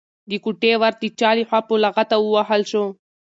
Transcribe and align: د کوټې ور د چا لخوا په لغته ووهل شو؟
د 0.29 0.31
کوټې 0.43 0.73
ور 0.81 0.93
د 1.01 1.03
چا 1.19 1.29
لخوا 1.37 1.59
په 1.67 1.73
لغته 1.83 2.15
ووهل 2.19 2.61
شو؟ 2.71 2.83